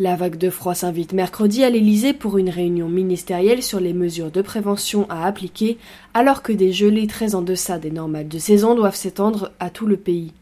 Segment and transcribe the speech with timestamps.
[0.00, 4.30] La vague de froid s'invite mercredi à l'Elysée pour une réunion ministérielle sur les mesures
[4.30, 5.76] de prévention à appliquer,
[6.14, 9.86] alors que des gelées très en deçà des normales de saison doivent s'étendre à tout
[9.86, 10.32] le pays.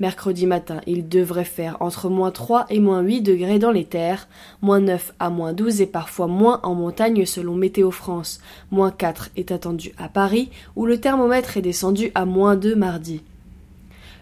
[0.00, 4.26] Mercredi matin, il devrait faire entre moins 3 et moins 8 degrés dans les terres,
[4.62, 8.40] moins 9 à moins 12 et parfois moins en montagne selon Météo France.
[8.70, 13.20] Moins 4 est attendu à Paris, où le thermomètre est descendu à moins 2 mardi.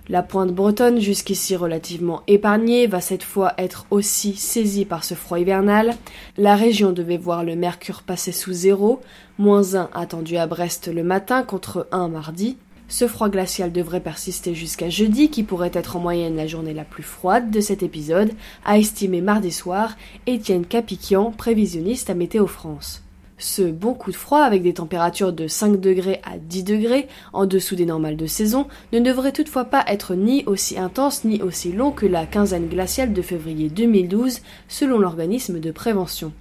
[0.09, 5.41] La pointe bretonne, jusqu'ici relativement épargnée, va cette fois être aussi saisie par ce froid
[5.41, 5.97] hivernal.
[6.37, 9.01] La région devait voir le mercure passer sous zéro,
[9.37, 12.57] moins 1 attendu à Brest le matin contre 1 mardi.
[12.87, 16.85] Ce froid glacial devrait persister jusqu'à jeudi, qui pourrait être en moyenne la journée la
[16.85, 18.31] plus froide de cet épisode,
[18.65, 19.97] a estimé mardi soir
[20.29, 23.06] Étienne Capiquian, prévisionniste à Météo France.
[23.39, 27.45] Ce bon coup de froid, avec des températures de 5 degrés à 10 degrés, en
[27.45, 31.73] dessous des normales de saison, ne devrait toutefois pas être ni aussi intense ni aussi
[31.73, 36.33] long que la quinzaine glaciale de février 2012, selon l'organisme de prévention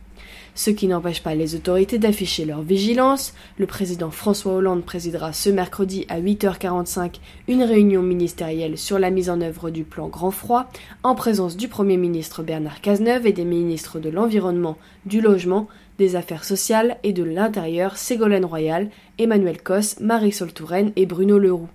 [0.56, 3.34] ce qui n'empêche pas les autorités d'afficher leur vigilance.
[3.60, 9.30] Le président François Hollande présidera ce mercredi à 8h45 une réunion ministérielle sur la mise
[9.30, 10.72] en œuvre du plan Grand Froid,
[11.04, 16.16] en présence du Premier ministre Bernard Cazeneuve et des ministres de l'Environnement, du Logement, des
[16.16, 21.70] Affaires sociales et de l'Intérieur Ségolène Royal, Emmanuel Cos, Marisol Touraine et Bruno Leroux.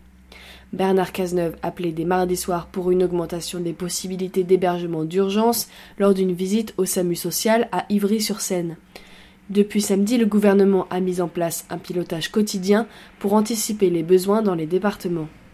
[0.72, 5.68] Bernard Cazeneuve appelé dès mardi soir pour une augmentation des possibilités d'hébergement d'urgence
[5.98, 8.76] lors d'une visite au SAMU social à Ivry-sur-Seine.
[9.50, 12.86] Depuis samedi, le gouvernement a mis en place un pilotage quotidien
[13.18, 15.26] pour anticiper les besoins dans les départements.